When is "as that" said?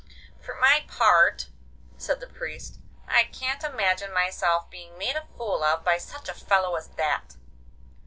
6.75-7.35